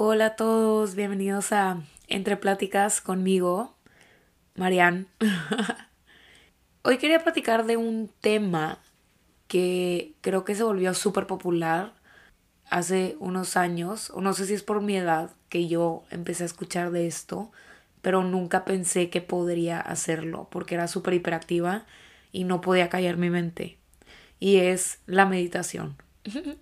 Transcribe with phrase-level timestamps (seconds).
[0.00, 3.74] Hola a todos, bienvenidos a Entre Pláticas conmigo,
[4.54, 5.08] Marian.
[6.82, 8.78] Hoy quería platicar de un tema
[9.48, 11.94] que creo que se volvió súper popular
[12.70, 16.46] hace unos años, o no sé si es por mi edad que yo empecé a
[16.46, 17.50] escuchar de esto,
[18.00, 21.86] pero nunca pensé que podría hacerlo porque era súper hiperactiva
[22.30, 23.78] y no podía callar mi mente.
[24.38, 25.96] Y es la meditación.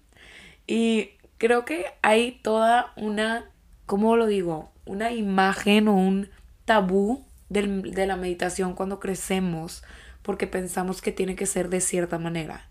[0.66, 3.50] y creo que hay toda una,
[3.87, 4.73] ¿cómo lo digo?
[4.84, 6.30] Una imagen o un
[6.65, 9.84] tabú de la meditación cuando crecemos
[10.23, 12.69] porque pensamos que tiene que ser de cierta manera.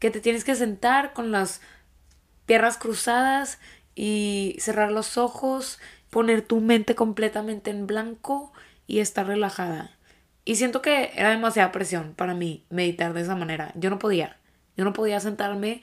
[0.00, 1.60] Que te tienes que sentar con las
[2.44, 3.60] piernas cruzadas
[3.94, 5.78] y cerrar los ojos,
[6.10, 8.52] poner tu mente completamente en blanco
[8.86, 9.96] y estar relajada.
[10.44, 13.72] Y siento que era demasiada presión para mí meditar de esa manera.
[13.74, 14.36] Yo no podía.
[14.76, 15.82] Yo no podía sentarme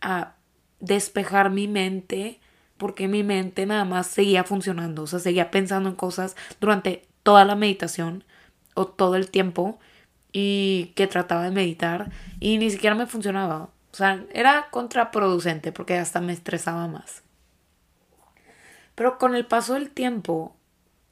[0.00, 0.34] a
[0.80, 2.40] despejar mi mente
[2.76, 7.44] porque mi mente nada más seguía funcionando, o sea, seguía pensando en cosas durante toda
[7.44, 8.24] la meditación
[8.74, 9.78] o todo el tiempo
[10.32, 13.70] y que trataba de meditar y ni siquiera me funcionaba.
[13.92, 17.22] O sea, era contraproducente porque hasta me estresaba más.
[18.96, 20.56] Pero con el paso del tiempo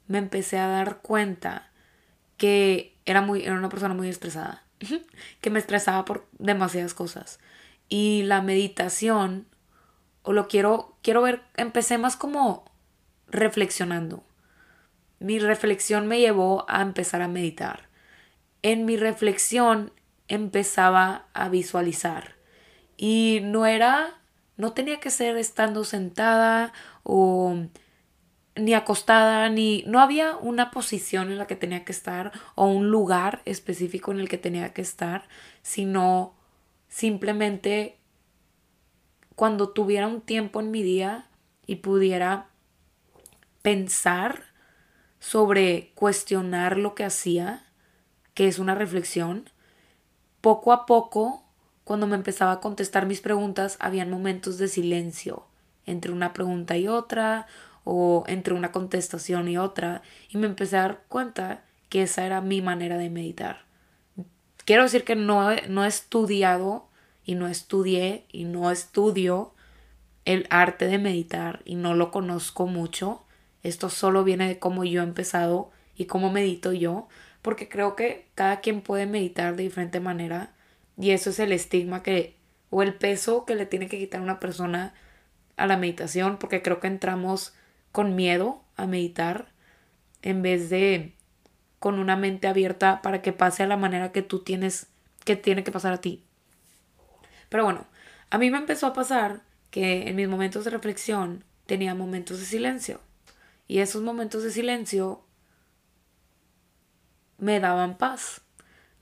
[0.08, 1.70] me empecé a dar cuenta
[2.36, 4.64] que era, muy, era una persona muy estresada,
[5.40, 7.38] que me estresaba por demasiadas cosas.
[7.88, 9.46] Y la meditación
[10.22, 12.64] o lo quiero, quiero ver, empecé más como
[13.28, 14.24] reflexionando.
[15.18, 17.88] Mi reflexión me llevó a empezar a meditar.
[18.62, 19.92] En mi reflexión
[20.28, 22.34] empezaba a visualizar.
[22.96, 24.20] Y no era,
[24.56, 27.56] no tenía que ser estando sentada o
[28.54, 32.90] ni acostada, ni no había una posición en la que tenía que estar o un
[32.90, 35.26] lugar específico en el que tenía que estar,
[35.62, 36.34] sino
[36.88, 37.98] simplemente
[39.42, 41.26] cuando tuviera un tiempo en mi día
[41.66, 42.46] y pudiera
[43.60, 44.44] pensar
[45.18, 47.64] sobre cuestionar lo que hacía,
[48.34, 49.50] que es una reflexión,
[50.42, 51.42] poco a poco,
[51.82, 55.44] cuando me empezaba a contestar mis preguntas, habían momentos de silencio
[55.86, 57.48] entre una pregunta y otra,
[57.82, 62.42] o entre una contestación y otra, y me empecé a dar cuenta que esa era
[62.42, 63.64] mi manera de meditar.
[64.64, 66.91] Quiero decir que no, no he estudiado
[67.24, 69.52] y no estudié y no estudio
[70.24, 73.22] el arte de meditar y no lo conozco mucho.
[73.62, 77.08] Esto solo viene de cómo yo he empezado y cómo medito yo,
[77.42, 80.52] porque creo que cada quien puede meditar de diferente manera
[80.98, 82.36] y eso es el estigma que
[82.70, 84.94] o el peso que le tiene que quitar una persona
[85.56, 87.52] a la meditación, porque creo que entramos
[87.92, 89.48] con miedo a meditar
[90.22, 91.12] en vez de
[91.78, 94.86] con una mente abierta para que pase a la manera que tú tienes
[95.24, 96.22] que tiene que pasar a ti.
[97.52, 97.86] Pero bueno,
[98.30, 102.46] a mí me empezó a pasar que en mis momentos de reflexión tenía momentos de
[102.46, 102.98] silencio.
[103.68, 105.22] Y esos momentos de silencio
[107.36, 108.40] me daban paz.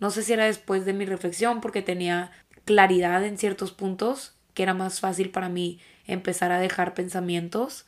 [0.00, 2.33] No sé si era después de mi reflexión porque tenía
[2.65, 5.78] claridad en ciertos puntos, que era más fácil para mí
[6.09, 7.87] empezar a dejar pensamientos,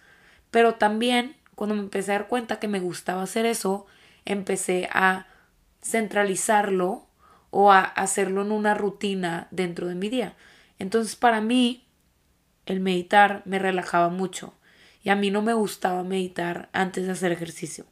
[0.53, 3.87] pero también cuando me empecé a dar cuenta que me gustaba hacer eso,
[4.27, 5.27] empecé a
[5.83, 7.09] centralizarlo
[7.51, 10.37] o a hacerlo en una rutina dentro de mi día.
[10.83, 11.87] Entonces para mí
[12.67, 14.53] el meditar me relajaba mucho
[15.05, 17.87] y a mí no me gustaba meditar antes de hacer ejercicio,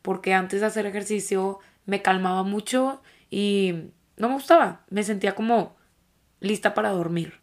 [0.00, 5.76] porque antes de hacer ejercicio me calmaba mucho y no me gustaba, me sentía como
[6.40, 7.40] lista para dormir.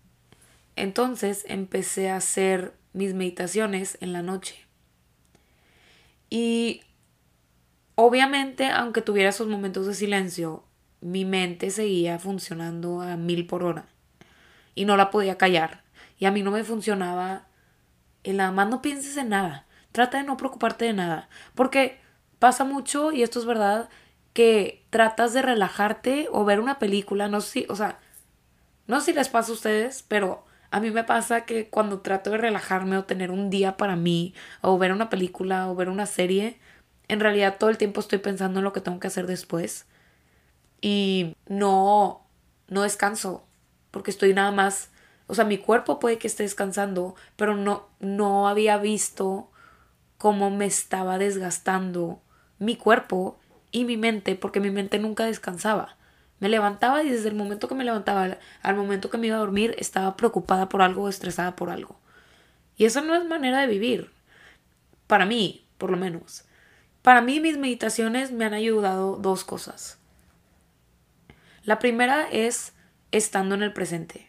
[0.75, 4.66] Entonces empecé a hacer mis meditaciones en la noche.
[6.28, 6.81] Y
[7.94, 10.63] obviamente, aunque tuviera esos momentos de silencio,
[11.02, 13.86] mi mente seguía funcionando a mil por hora
[14.75, 15.83] y no la podía callar.
[16.17, 17.47] Y a mí no me funcionaba
[18.23, 19.65] el nada más no pienses en nada.
[19.91, 21.29] Trata de no preocuparte de nada.
[21.55, 21.99] Porque
[22.39, 23.89] pasa mucho, y esto es verdad,
[24.33, 27.99] que tratas de relajarte o ver una película, no sé si, o sea,
[28.87, 32.31] no sé si les pasa a ustedes, pero a mí me pasa que cuando trato
[32.31, 36.06] de relajarme o tener un día para mí, o ver una película o ver una
[36.06, 36.59] serie,
[37.07, 39.85] en realidad todo el tiempo estoy pensando en lo que tengo que hacer después.
[40.81, 42.25] Y no,
[42.69, 43.45] no descanso
[43.91, 44.89] porque estoy nada más,
[45.27, 49.49] o sea, mi cuerpo puede que esté descansando, pero no, no había visto
[50.17, 52.21] cómo me estaba desgastando
[52.59, 53.39] mi cuerpo
[53.71, 55.97] y mi mente, porque mi mente nunca descansaba.
[56.39, 59.39] Me levantaba y desde el momento que me levantaba al momento que me iba a
[59.39, 61.99] dormir estaba preocupada por algo estresada por algo.
[62.77, 64.11] Y eso no es manera de vivir.
[65.07, 66.45] Para mí, por lo menos.
[67.01, 69.99] Para mí mis meditaciones me han ayudado dos cosas.
[71.63, 72.73] La primera es
[73.12, 74.28] estando en el presente.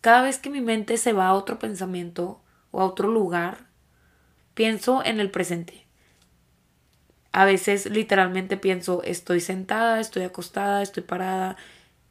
[0.00, 3.66] Cada vez que mi mente se va a otro pensamiento o a otro lugar,
[4.54, 5.86] pienso en el presente.
[7.32, 11.56] A veces literalmente pienso, estoy sentada, estoy acostada, estoy parada.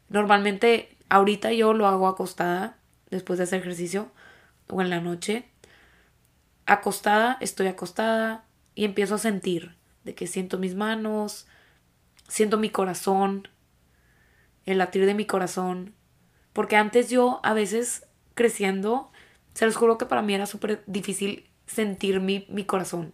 [0.09, 2.77] Normalmente ahorita yo lo hago acostada
[3.09, 4.11] después de hacer ejercicio
[4.69, 5.49] o en la noche.
[6.65, 8.45] Acostada, estoy acostada
[8.75, 11.47] y empiezo a sentir de que siento mis manos,
[12.27, 13.47] siento mi corazón,
[14.65, 15.96] el latir de mi corazón.
[16.57, 19.11] Porque antes yo a veces creciendo,
[19.53, 23.13] se los juro que para mí era súper difícil sentir mi, mi corazón.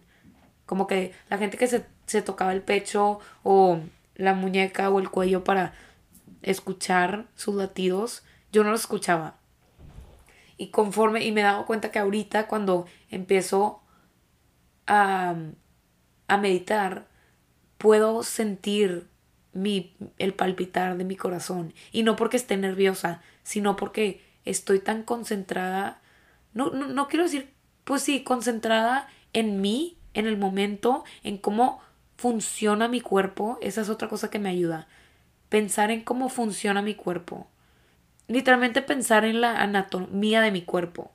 [0.64, 3.80] Como que la gente que se, se tocaba el pecho o
[4.14, 5.74] la muñeca o el cuello para
[6.40, 9.36] escuchar sus latidos, yo no los escuchaba.
[10.56, 13.82] Y conforme, y me he dado cuenta que ahorita cuando empiezo
[14.86, 15.34] a,
[16.28, 17.08] a meditar,
[17.76, 19.06] puedo sentir
[19.54, 21.72] mi, el palpitar de mi corazón.
[21.92, 26.00] Y no porque esté nerviosa, sino porque estoy tan concentrada.
[26.52, 27.50] No, no, no quiero decir,
[27.84, 31.80] pues sí, concentrada en mí en el momento, en cómo
[32.16, 34.86] funciona mi cuerpo, esa es otra cosa que me ayuda.
[35.48, 37.48] Pensar en cómo funciona mi cuerpo.
[38.28, 41.10] Literalmente pensar en la anatomía de mi cuerpo.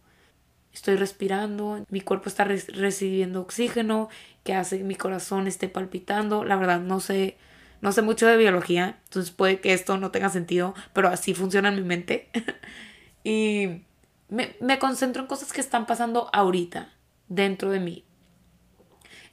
[0.74, 4.10] Estoy respirando, mi cuerpo está recibiendo oxígeno,
[4.44, 6.44] que hace que mi corazón esté palpitando.
[6.44, 7.38] La verdad no sé,
[7.82, 11.70] no sé mucho de biología, entonces puede que esto no tenga sentido, pero así funciona
[11.70, 12.30] en mi mente.
[13.24, 13.84] y
[14.30, 16.94] me, me concentro en cosas que están pasando ahorita,
[17.28, 18.06] dentro de mí.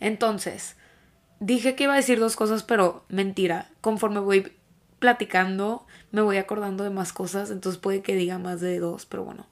[0.00, 0.76] Entonces,
[1.40, 3.70] dije que iba a decir dos cosas, pero mentira.
[3.80, 4.52] Conforme voy
[4.98, 9.24] platicando, me voy acordando de más cosas, entonces puede que diga más de dos, pero
[9.24, 9.46] bueno.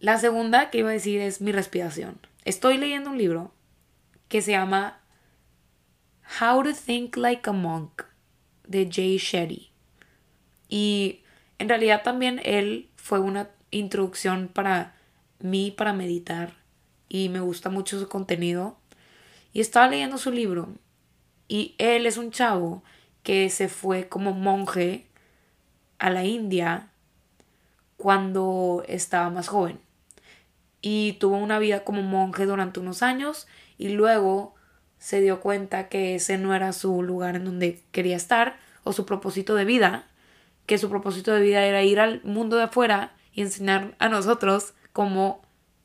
[0.00, 2.20] La segunda que iba a decir es mi respiración.
[2.44, 3.52] Estoy leyendo un libro
[4.28, 5.00] que se llama
[6.40, 8.04] How to Think Like a Monk
[8.66, 9.70] de Jay Shetty.
[10.68, 11.22] Y
[11.58, 14.94] en realidad también él fue una introducción para
[15.40, 16.54] mí para meditar
[17.08, 18.76] y me gusta mucho su contenido.
[19.52, 20.68] Y estaba leyendo su libro
[21.48, 22.84] y él es un chavo
[23.22, 25.06] que se fue como monje
[25.98, 26.90] a la India
[27.96, 29.80] cuando estaba más joven.
[30.82, 33.48] Y tuvo una vida como monje durante unos años
[33.78, 34.57] y luego
[34.98, 39.06] se dio cuenta que ese no era su lugar en donde quería estar o su
[39.06, 40.06] propósito de vida,
[40.66, 44.74] que su propósito de vida era ir al mundo de afuera y enseñar a nosotros
[44.92, 45.42] cómo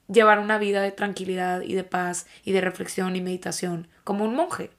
[0.08, 4.36] llevar una vida de tranquilidad y de paz y de reflexión y meditación, como un
[4.36, 4.72] monje.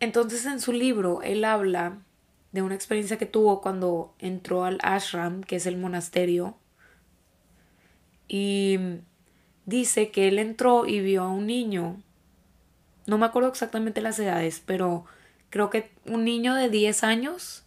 [0.00, 1.98] Entonces en su libro él habla
[2.52, 6.56] de una experiencia que tuvo cuando entró al ashram, que es el monasterio,
[8.28, 8.78] y
[9.66, 12.02] dice que él entró y vio a un niño,
[13.06, 15.04] no me acuerdo exactamente las edades, pero
[15.50, 17.64] creo que un niño de 10 años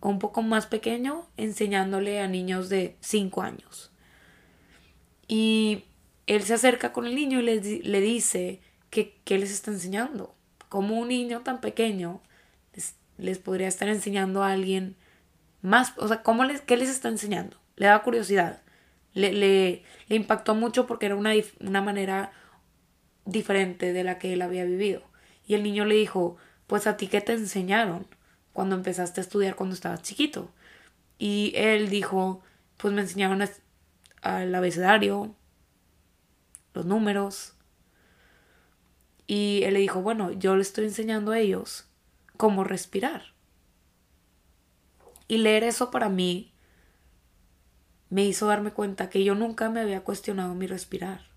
[0.00, 3.90] o un poco más pequeño enseñándole a niños de 5 años.
[5.28, 5.84] Y
[6.26, 10.34] él se acerca con el niño y le, le dice que les está enseñando.
[10.68, 12.20] Como un niño tan pequeño
[13.18, 14.96] les, podría estar enseñando a alguien
[15.62, 17.56] más, o sea, ¿cómo les, ¿qué les está enseñando?
[17.76, 18.62] Le da curiosidad.
[19.14, 22.32] Le, le, le impactó mucho porque era una, una manera
[23.24, 25.02] diferente de la que él había vivido.
[25.46, 26.36] Y el niño le dijo,
[26.66, 28.06] pues a ti qué te enseñaron
[28.52, 30.50] cuando empezaste a estudiar cuando estabas chiquito.
[31.18, 32.42] Y él dijo,
[32.76, 33.46] pues me enseñaron
[34.22, 35.34] al abecedario,
[36.72, 37.54] los números.
[39.26, 41.86] Y él le dijo, bueno, yo le estoy enseñando a ellos
[42.36, 43.34] cómo respirar.
[45.28, 46.52] Y leer eso para mí
[48.10, 51.33] me hizo darme cuenta que yo nunca me había cuestionado mi respirar.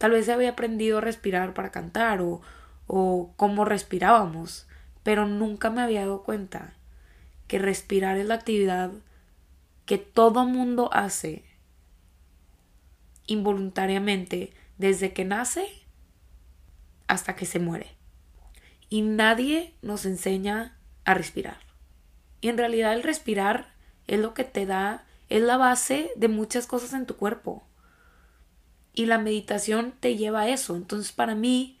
[0.00, 2.40] Tal vez había aprendido a respirar para cantar o,
[2.86, 4.66] o cómo respirábamos,
[5.02, 6.72] pero nunca me había dado cuenta
[7.48, 8.92] que respirar es la actividad
[9.84, 11.44] que todo mundo hace
[13.26, 15.66] involuntariamente desde que nace
[17.06, 17.88] hasta que se muere.
[18.88, 21.58] Y nadie nos enseña a respirar.
[22.40, 23.74] Y en realidad el respirar
[24.06, 27.66] es lo que te da, es la base de muchas cosas en tu cuerpo.
[28.92, 30.76] Y la meditación te lleva a eso.
[30.76, 31.78] Entonces para mí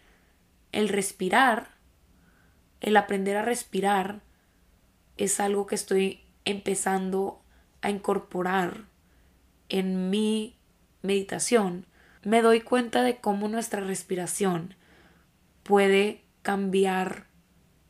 [0.72, 1.68] el respirar,
[2.80, 4.20] el aprender a respirar,
[5.16, 7.42] es algo que estoy empezando
[7.82, 8.84] a incorporar
[9.68, 10.56] en mi
[11.02, 11.86] meditación,
[12.22, 14.74] me doy cuenta de cómo nuestra respiración
[15.62, 17.26] puede cambiar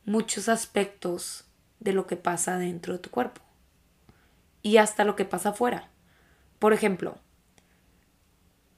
[0.05, 1.45] muchos aspectos
[1.79, 3.41] de lo que pasa dentro de tu cuerpo
[4.61, 5.89] y hasta lo que pasa afuera.
[6.59, 7.17] Por ejemplo,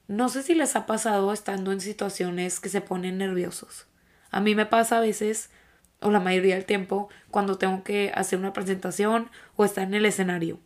[0.08, 3.86] no sé si les ha pasado estando en situaciones que se ponen nerviosos.
[4.30, 5.50] A mí me pasa a veces,
[6.00, 10.06] o la mayoría del tiempo, cuando tengo que hacer una presentación o estar en el
[10.06, 10.60] escenario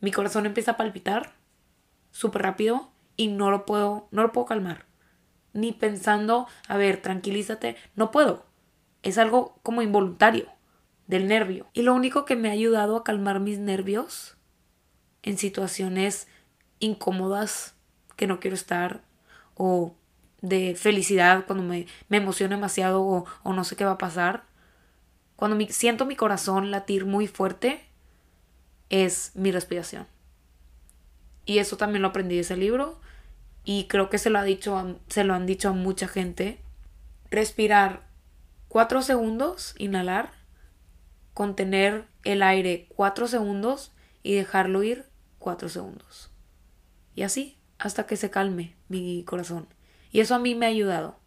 [0.00, 1.34] mi corazón empieza a palpitar
[2.10, 4.86] súper rápido y no lo puedo, no lo puedo calmar.
[5.52, 8.46] Ni pensando, a ver, tranquilízate, no puedo.
[9.02, 10.48] Es algo como involuntario
[11.06, 11.68] del nervio.
[11.74, 14.38] Y lo único que me ha ayudado a calmar mis nervios
[15.22, 16.28] en situaciones
[16.78, 17.74] incómodas
[18.20, 19.00] que no quiero estar
[19.54, 19.94] o
[20.42, 24.44] de felicidad cuando me, me emociono demasiado o, o, no sé qué va a pasar.
[25.36, 27.82] Cuando siento mi corazón latir muy fuerte
[28.90, 30.06] es mi respiración.
[31.46, 33.00] Y eso también lo aprendí de ese libro
[33.64, 36.60] y creo que se lo, ha dicho se lo han dicho a mucha gente.
[37.30, 38.06] Respirar
[38.68, 40.32] cuatro segundos, inhalar,
[41.32, 45.06] contener el aire cuatro segundos y dejarlo ir
[45.38, 46.30] cuatro segundos.
[47.14, 49.66] Y así, hasta que se calme mi corazón.
[50.12, 51.18] Y eso a mí me ha ayudado.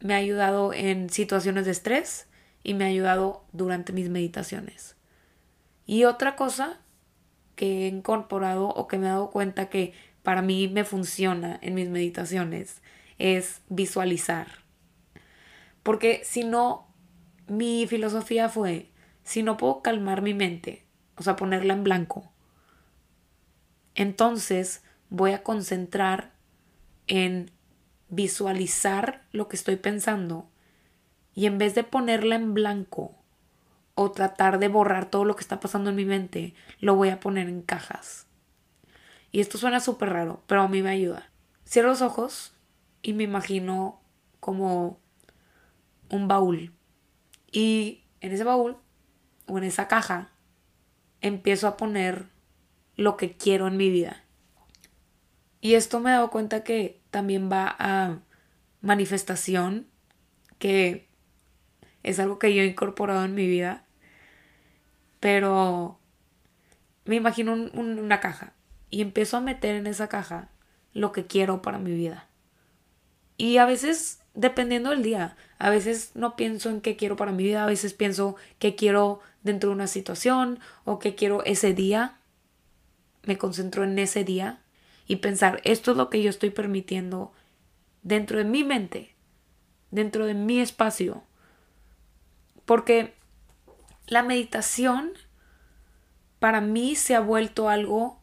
[0.00, 2.28] Me ha ayudado en situaciones de estrés
[2.62, 4.96] y me ha ayudado durante mis meditaciones.
[5.86, 6.78] Y otra cosa
[7.56, 11.74] que he incorporado o que me he dado cuenta que para mí me funciona en
[11.74, 12.82] mis meditaciones
[13.18, 14.48] es visualizar.
[15.82, 16.88] Porque si no,
[17.48, 18.90] mi filosofía fue,
[19.22, 20.84] si no puedo calmar mi mente,
[21.16, 22.30] o sea, ponerla en blanco,
[23.94, 26.32] entonces voy a concentrar
[27.06, 27.50] en
[28.08, 30.48] visualizar lo que estoy pensando
[31.34, 33.14] y en vez de ponerla en blanco
[33.94, 37.20] o tratar de borrar todo lo que está pasando en mi mente, lo voy a
[37.20, 38.26] poner en cajas.
[39.32, 41.30] Y esto suena súper raro, pero a mí me ayuda.
[41.66, 42.52] Cierro los ojos
[43.02, 44.00] y me imagino
[44.40, 44.98] como
[46.08, 46.72] un baúl.
[47.52, 48.76] Y en ese baúl
[49.46, 50.30] o en esa caja
[51.20, 52.26] empiezo a poner
[52.96, 54.24] lo que quiero en mi vida.
[55.60, 58.18] Y esto me he dado cuenta que también va a
[58.80, 59.86] manifestación,
[60.58, 61.08] que
[62.02, 63.84] es algo que yo he incorporado en mi vida.
[65.20, 65.98] Pero
[67.04, 68.54] me imagino una caja
[68.90, 70.48] y empiezo a meter en esa caja
[70.92, 72.26] lo que quiero para mi vida.
[73.36, 77.42] Y a veces, dependiendo del día, a veces no pienso en qué quiero para mi
[77.42, 82.18] vida, a veces pienso qué quiero dentro de una situación o qué quiero ese día.
[83.22, 84.60] Me concentro en ese día
[85.10, 87.32] y pensar, esto es lo que yo estoy permitiendo
[88.04, 89.16] dentro de mi mente,
[89.90, 91.24] dentro de mi espacio.
[92.64, 93.16] Porque
[94.06, 95.10] la meditación
[96.38, 98.20] para mí se ha vuelto algo,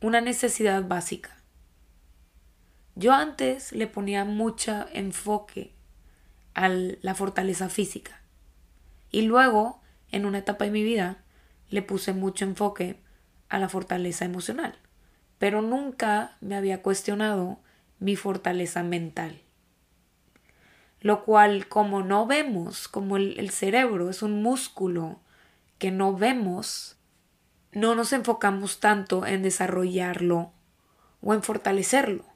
[0.00, 1.40] una necesidad básica.
[2.96, 5.72] Yo antes le ponía mucho enfoque
[6.54, 8.20] a la fortaleza física
[9.12, 11.22] y luego, en una etapa de mi vida,
[11.68, 12.98] le puse mucho enfoque
[13.48, 14.76] a la fortaleza emocional
[15.40, 17.58] pero nunca me había cuestionado
[17.98, 19.40] mi fortaleza mental.
[21.00, 25.18] Lo cual, como no vemos, como el, cerebro es un músculo
[25.78, 26.98] que no vemos,
[27.72, 30.52] no nos enfocamos tanto en desarrollarlo
[31.22, 32.26] o en fortalecerlo.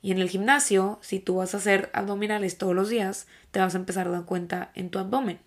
[0.00, 3.74] Y en el gimnasio, si tú vas a hacer abdominales todos los días, te vas
[3.74, 5.40] a empezar a dar cuenta en tu abdomen.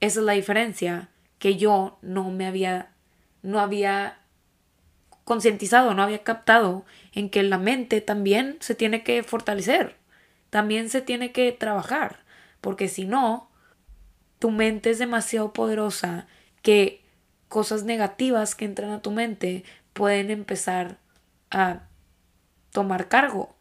[0.00, 2.92] Esa es la diferencia que yo no me había,
[3.40, 4.21] no había
[5.24, 9.96] concientizado, no había captado en que la mente también se tiene que fortalecer,
[10.50, 12.20] también se tiene que trabajar,
[12.60, 13.50] porque si no,
[14.38, 16.26] tu mente es demasiado poderosa
[16.62, 17.04] que
[17.48, 20.98] cosas negativas que entran a tu mente pueden empezar
[21.50, 21.82] a
[22.70, 23.54] tomar cargo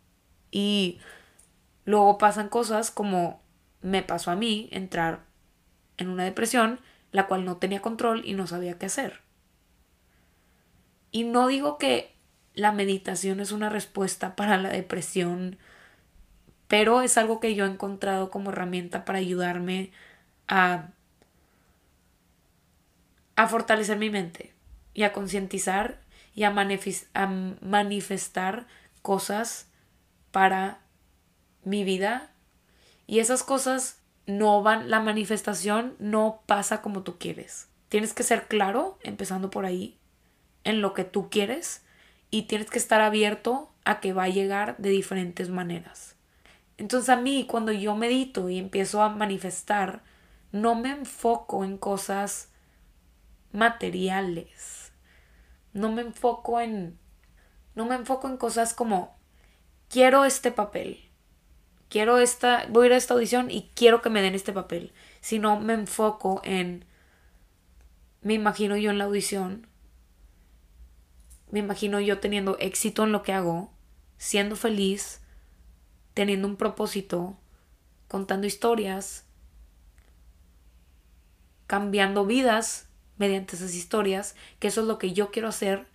[0.50, 1.00] y
[1.86, 3.42] luego pasan cosas como
[3.82, 5.26] me pasó a mí entrar
[5.98, 6.80] en una depresión
[7.12, 9.22] la cual no tenía control y no sabía qué hacer.
[11.12, 12.16] Y no digo que
[12.54, 15.58] la meditación es una respuesta para la depresión,
[16.68, 19.92] pero es algo que yo he encontrado como herramienta para ayudarme
[20.48, 20.90] a,
[23.36, 24.54] a fortalecer mi mente
[24.94, 26.02] y a concientizar
[26.34, 26.54] y a,
[27.14, 27.28] a
[27.62, 28.68] manifestar
[29.02, 29.68] cosas
[30.32, 30.80] para
[31.64, 32.32] mi vida.
[33.08, 37.68] Y esas cosas no van, la manifestación no pasa como tú quieres.
[37.90, 39.98] Tienes que ser claro, empezando por ahí,
[40.64, 41.84] en lo que tú quieres
[42.30, 46.16] y tienes que estar abierto a que va a llegar de diferentes maneras.
[46.78, 50.02] Entonces a mí cuando yo medito y empiezo a manifestar,
[50.52, 52.50] no me enfoco en cosas
[53.52, 54.92] materiales.
[55.74, 57.00] No me enfoco en
[57.76, 59.16] no me enfoco en cosas como
[59.90, 61.10] quiero este papel.
[61.90, 64.94] Quiero esta, voy a ir a esta audición y quiero que me den este papel.
[65.22, 66.86] Sino me enfoco en
[68.22, 69.68] me imagino yo en la audición
[71.52, 73.72] me imagino yo teniendo éxito en lo que hago,
[74.18, 75.22] siendo feliz,
[76.14, 77.38] teniendo un propósito,
[78.08, 79.26] contando historias,
[81.68, 85.88] cambiando vidas mediante esas historias, que eso es lo que yo quiero hacer,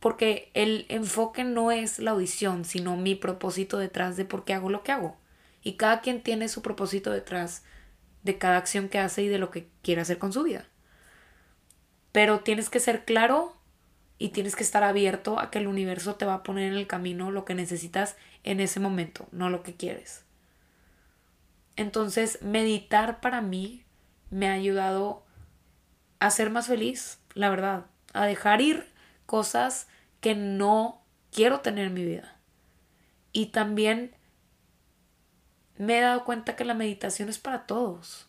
[0.00, 4.70] porque el enfoque no es la audición, sino mi propósito detrás de por qué hago
[4.70, 5.16] lo que hago.
[5.62, 7.64] Y cada quien tiene su propósito detrás
[8.22, 10.66] de cada acción que hace y de lo que quiere hacer con su vida.
[12.12, 13.57] Pero tienes que ser claro
[14.18, 16.86] y tienes que estar abierto a que el universo te va a poner en el
[16.86, 20.24] camino lo que necesitas en ese momento, no lo que quieres.
[21.76, 23.84] Entonces, meditar para mí
[24.30, 25.24] me ha ayudado
[26.18, 28.92] a ser más feliz, la verdad, a dejar ir
[29.26, 29.86] cosas
[30.20, 32.36] que no quiero tener en mi vida.
[33.32, 34.16] Y también
[35.76, 38.28] me he dado cuenta que la meditación es para todos,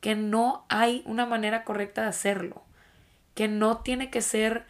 [0.00, 2.62] que no hay una manera correcta de hacerlo,
[3.34, 4.66] que no tiene que ser,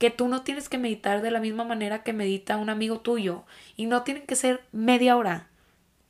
[0.00, 3.44] que tú no tienes que meditar de la misma manera que medita un amigo tuyo
[3.76, 5.48] y no tienen que ser media hora,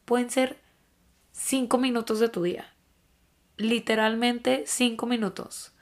[0.04, 0.58] pueden ser
[1.32, 2.72] cinco minutos de tu día,
[3.56, 5.72] literalmente cinco minutos.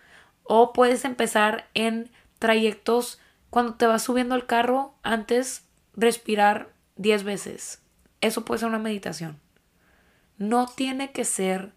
[0.42, 7.82] O puedes empezar en trayectos cuando te vas subiendo al carro, antes respirar 10 veces.
[8.22, 9.38] Eso puede ser una meditación.
[10.38, 11.72] No tiene que ser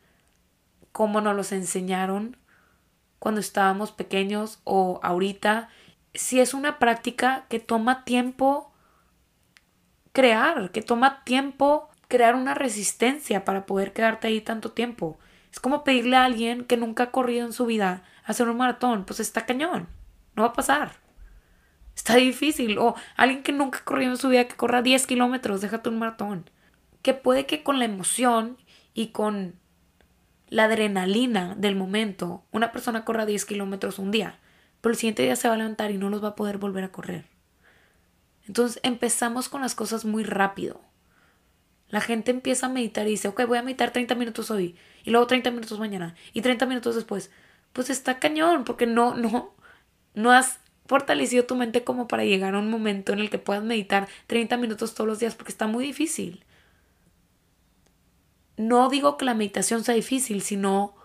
[0.94, 2.38] como nos los enseñaron
[3.20, 5.68] cuando estábamos pequeños o ahorita.
[6.14, 8.72] Si es una práctica que toma tiempo
[10.12, 15.18] crear, que toma tiempo crear una resistencia para poder quedarte ahí tanto tiempo.
[15.52, 19.06] Es como pedirle a alguien que nunca ha corrido en su vida hacer un maratón.
[19.06, 19.88] Pues está cañón.
[20.36, 20.94] No va a pasar.
[21.96, 22.78] Está difícil.
[22.78, 26.00] O alguien que nunca ha corrido en su vida que corra 10 kilómetros, déjate un
[26.00, 26.50] maratón.
[27.02, 28.58] Que puede que con la emoción
[28.94, 29.56] y con
[30.48, 34.38] la adrenalina del momento, una persona corra 10 kilómetros un día,
[34.82, 36.84] pero el siguiente día se va a levantar y no los va a poder volver
[36.84, 37.26] a correr.
[38.48, 40.82] Entonces empezamos con las cosas muy rápido.
[41.90, 45.12] La gente empieza a meditar y dice, ok, voy a meditar 30 minutos hoy, y
[45.12, 47.32] luego 30 minutos mañana, y 30 minutos después.
[47.74, 49.54] Pues está cañón, porque no, no,
[50.14, 53.64] no has fortalecido tu mente como para llegar a un momento en el que puedas
[53.64, 56.44] meditar 30 minutos todos los días, porque está muy difícil.
[58.58, 60.96] No digo que la meditación sea difícil, sino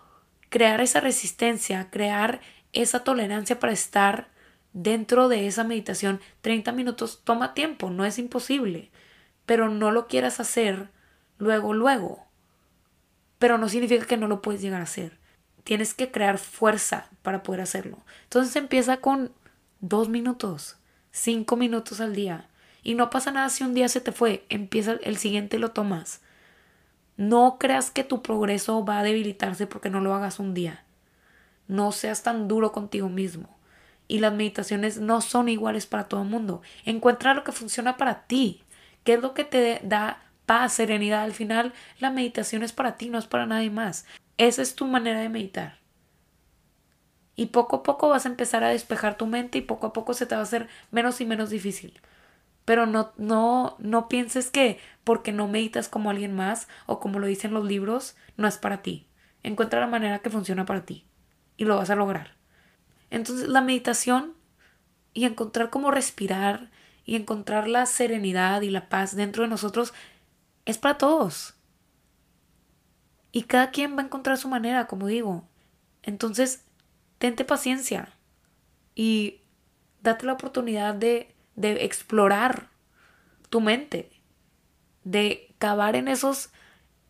[0.49, 2.41] crear esa resistencia, crear
[2.81, 4.29] esa tolerancia para estar
[4.73, 8.91] dentro de esa meditación 30 minutos toma tiempo, no es imposible,
[9.45, 10.89] pero no lo quieras hacer
[11.37, 12.25] luego, luego.
[13.39, 15.17] Pero no significa que no lo puedes llegar a hacer.
[15.63, 17.97] Tienes que crear fuerza para poder hacerlo.
[18.23, 19.31] Entonces empieza con
[19.79, 20.77] dos minutos,
[21.11, 22.49] cinco minutos al día.
[22.83, 25.71] Y no pasa nada si un día se te fue, empieza el siguiente y lo
[25.71, 26.21] tomas.
[27.17, 30.85] No creas que tu progreso va a debilitarse porque no lo hagas un día.
[31.67, 33.57] No seas tan duro contigo mismo.
[34.07, 36.61] Y las meditaciones no son iguales para todo el mundo.
[36.85, 38.63] Encuentra lo que funciona para ti.
[39.03, 41.23] ¿Qué es lo que te da paz, serenidad?
[41.23, 44.05] Al final, la meditación es para ti, no es para nadie más.
[44.37, 45.79] Esa es tu manera de meditar.
[47.35, 50.13] Y poco a poco vas a empezar a despejar tu mente y poco a poco
[50.13, 51.99] se te va a hacer menos y menos difícil.
[52.65, 57.27] Pero no, no, no pienses que porque no meditas como alguien más o como lo
[57.27, 59.07] dicen los libros, no es para ti.
[59.43, 61.05] Encuentra la manera que funciona para ti
[61.57, 62.35] y lo vas a lograr.
[63.09, 64.33] Entonces la meditación
[65.13, 66.69] y encontrar cómo respirar
[67.05, 69.93] y encontrar la serenidad y la paz dentro de nosotros
[70.65, 71.55] es para todos.
[73.31, 75.47] Y cada quien va a encontrar su manera, como digo.
[76.03, 76.63] Entonces,
[77.17, 78.13] tente paciencia
[78.95, 79.41] y
[80.01, 82.69] date la oportunidad de, de explorar
[83.49, 84.11] tu mente,
[85.03, 86.49] de cavar en esos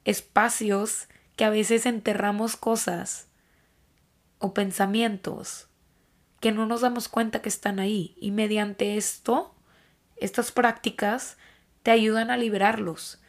[0.05, 3.27] espacios que a veces enterramos cosas
[4.39, 5.67] o pensamientos
[6.39, 9.56] que no nos damos cuenta que están ahí y mediante esto,
[10.17, 11.38] estas prácticas
[11.84, 13.21] te ayudan a liberarlos.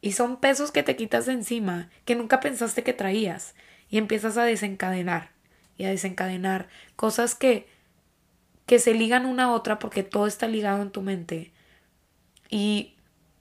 [0.00, 3.54] Y son pesos que te quitas de encima, que nunca pensaste que traías,
[3.88, 5.30] y empiezas a desencadenar
[5.76, 7.68] y a desencadenar cosas que,
[8.66, 11.52] que se ligan una a otra porque todo está ligado en tu mente
[12.48, 12.96] y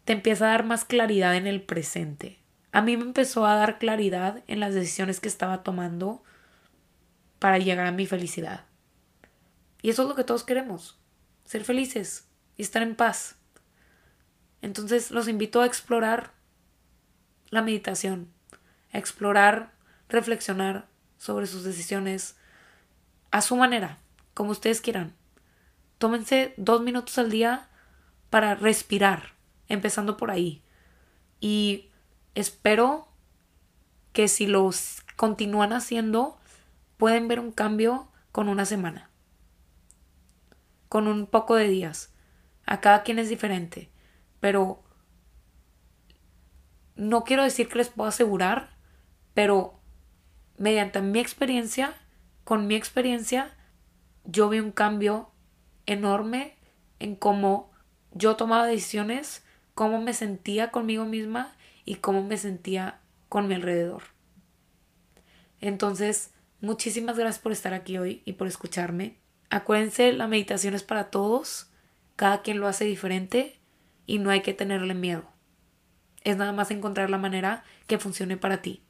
[0.06, 2.40] te empieza a dar más claridad en el presente.
[2.72, 6.24] A mí me empezó a dar claridad en las decisiones que estaba tomando
[7.44, 8.64] para llegar a mi felicidad.
[9.82, 10.98] Y eso es lo que todos queremos,
[11.44, 13.36] ser felices y estar en paz.
[14.62, 16.32] Entonces los invito a explorar
[17.50, 18.32] la meditación,
[18.94, 19.74] a explorar,
[20.08, 22.38] reflexionar sobre sus decisiones
[23.32, 23.98] a su manera,
[24.34, 25.14] como ustedes quieran.
[25.98, 27.68] Tómense dos minutos al día
[28.30, 29.34] para respirar,
[29.68, 30.64] empezando por ahí.
[31.42, 31.90] Y
[32.36, 33.10] espero
[34.14, 36.40] que si los continúan haciendo,
[36.98, 39.10] pueden ver un cambio con una semana,
[40.90, 42.14] con un poco de días.
[42.66, 43.92] A cada quien es diferente,
[44.40, 44.82] pero
[46.96, 48.78] no quiero decir que les puedo asegurar,
[49.34, 49.82] pero
[50.58, 51.94] mediante mi experiencia,
[52.44, 53.54] con mi experiencia,
[54.24, 55.32] yo vi un cambio
[55.86, 56.56] enorme
[57.00, 57.72] en cómo
[58.12, 61.54] yo tomaba decisiones, cómo me sentía conmigo misma
[61.86, 64.04] y cómo me sentía con mi alrededor.
[65.60, 66.33] Entonces,
[66.64, 69.18] muchísimas gracias por estar aquí hoy y por escucharme.
[69.50, 71.70] Acuérdense, la meditación es para todos,
[72.16, 73.60] cada quien lo hace diferente
[74.08, 75.26] y no hay que tenerle miedo.
[76.24, 78.82] Es nada más encontrar la manera que funcione para ti.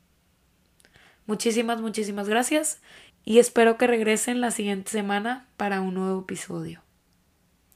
[1.25, 2.81] Muchísimas, muchísimas gracias
[3.25, 6.83] y espero que regresen la siguiente semana para un nuevo episodio.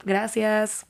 [0.04, 0.86] Gracias.